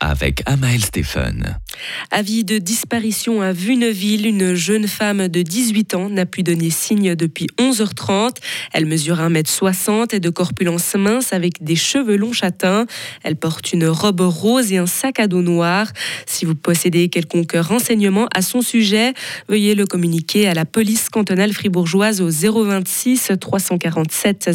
[0.00, 1.58] avec Amael Stéphane.
[2.10, 7.14] Avis de disparition à Vuneville, une jeune femme de 18 ans n'a plus donné signe
[7.14, 8.36] depuis 11h30.
[8.72, 12.86] Elle mesure 1m60 et de corpulence mince avec des cheveux longs châtains.
[13.22, 15.88] Elle porte une robe rose et un sac à dos noir.
[16.26, 19.12] Si vous possédez quelconque renseignement à son sujet,
[19.48, 24.50] veuillez le communiquer à la police cantonale fribourgeoise au 026 347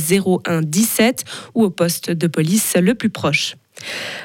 [0.48, 3.56] 01 17 ou au poste de police le plus proche.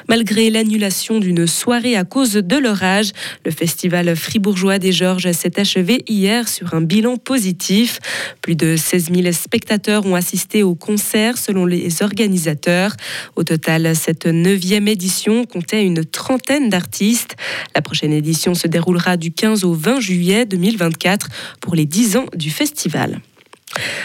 [0.07, 3.11] Malgré l'annulation d'une soirée à cause de l'orage,
[3.43, 7.99] le festival fribourgeois des Georges s'est achevé hier sur un bilan positif.
[8.41, 12.95] Plus de 16 000 spectateurs ont assisté au concert selon les organisateurs.
[13.35, 17.35] Au total, cette neuvième édition comptait une trentaine d'artistes.
[17.75, 21.29] La prochaine édition se déroulera du 15 au 20 juillet 2024
[21.61, 23.19] pour les 10 ans du festival.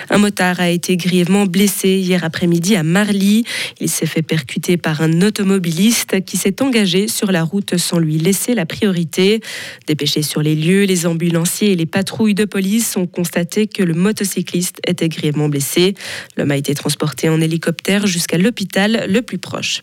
[0.08, 3.44] Un motard a été grièvement blessé hier après-midi à Marly.
[3.80, 8.18] Il s'est fait percuter par un automobiliste qui s'est engagé sur la route sans lui
[8.18, 9.40] laisser la priorité.
[9.86, 13.94] Dépêchés sur les lieux, les ambulanciers et les patrouilles de police ont constaté que le
[13.94, 15.94] motocycliste était grièvement blessé.
[16.36, 19.80] L'homme a été transporté en hélicoptère jusqu'à l'hôpital le plus proche.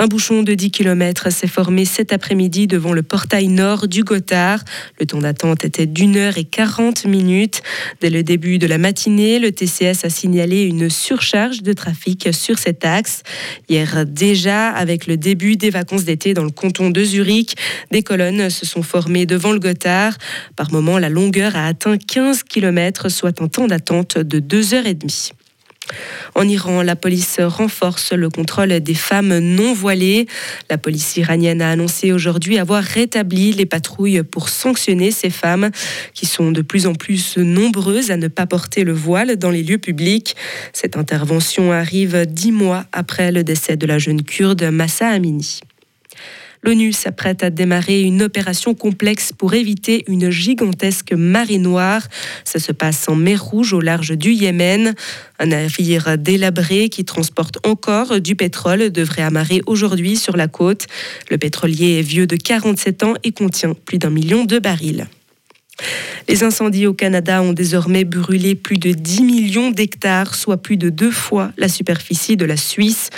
[0.00, 4.60] Un bouchon de 10 km s'est formé cet après-midi devant le portail nord du Gothard.
[5.00, 7.62] Le temps d'attente était d'une heure et 40 minutes.
[8.00, 12.60] Dès le début de la matinée, le TCS a signalé une surcharge de trafic sur
[12.60, 13.24] cet axe.
[13.68, 17.56] Hier déjà, avec le début des vacances d'été dans le canton de Zurich,
[17.90, 20.16] des colonnes se sont formées devant le Gothard.
[20.54, 24.86] Par moment, la longueur a atteint 15 km, soit un temps d'attente de 2 heures
[24.86, 25.32] et demie.
[26.34, 30.26] En Iran, la police renforce le contrôle des femmes non voilées.
[30.70, 35.70] La police iranienne a annoncé aujourd'hui avoir rétabli les patrouilles pour sanctionner ces femmes
[36.14, 39.62] qui sont de plus en plus nombreuses à ne pas porter le voile dans les
[39.62, 40.36] lieux publics.
[40.72, 45.60] Cette intervention arrive dix mois après le décès de la jeune kurde Massa Amini.
[46.62, 52.02] L'ONU s'apprête à démarrer une opération complexe pour éviter une gigantesque marée noire.
[52.44, 54.94] Ça se passe en mer Rouge au large du Yémen.
[55.38, 60.86] Un navire délabré qui transporte encore du pétrole devrait amarrer aujourd'hui sur la côte.
[61.30, 65.08] Le pétrolier est vieux de 47 ans et contient plus d'un million de barils.
[66.28, 70.90] Les incendies au Canada ont désormais brûlé plus de 10 millions d'hectares, soit plus de
[70.90, 73.08] deux fois la superficie de la Suisse.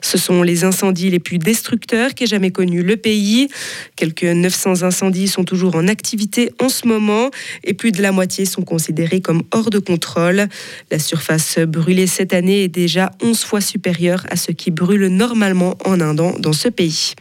[0.00, 3.48] Ce sont les incendies les plus destructeurs qu'ait jamais connu le pays.
[3.96, 7.30] Quelques 900 incendies sont toujours en activité en ce moment
[7.64, 10.46] et plus de la moitié sont considérés comme hors de contrôle.
[10.90, 15.76] La surface brûlée cette année est déjà 11 fois supérieure à ce qui brûle normalement
[15.84, 17.14] en un an dans ce pays.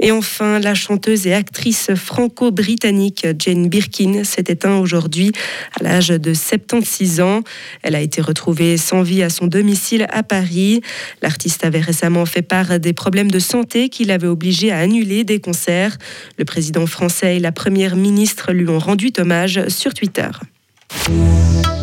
[0.00, 5.32] Et enfin, la chanteuse et actrice franco-britannique Jane Birkin s'est éteinte aujourd'hui
[5.78, 7.42] à l'âge de 76 ans.
[7.82, 10.80] Elle a été retrouvée sans vie à son domicile à Paris.
[11.20, 15.38] L'artiste avait récemment fait part des problèmes de santé qui l'avaient obligé à annuler des
[15.38, 15.98] concerts.
[16.38, 20.28] Le président français et la première ministre lui ont rendu hommage sur Twitter.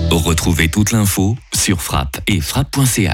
[0.09, 3.13] Retrouvez toute l'info sur frappe et frappe.ch.